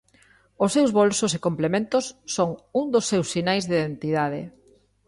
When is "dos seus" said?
2.93-3.27